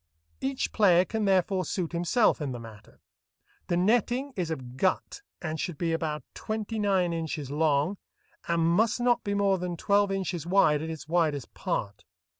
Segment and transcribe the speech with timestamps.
[0.39, 3.01] Each player can therefore suit himself in the matter.
[3.67, 7.97] The netting is of gut, and should be about twenty nine inches long,
[8.47, 12.03] and must not be more than twelve inches wide at its widest part.